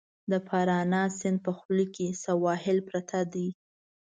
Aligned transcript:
د 0.31 0.33
پارانا 0.47 1.03
سیند 1.19 1.37
په 1.45 1.51
خوله 1.57 1.85
کې 1.95 2.07
سواحل 2.23 2.77
پراته 2.87 3.19
دي. 3.33 3.47